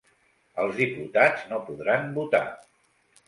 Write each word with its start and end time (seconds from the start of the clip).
Els 0.63 0.73
diputats 0.79 1.45
no 1.51 1.59
podran 1.67 2.09
votar. 2.17 2.43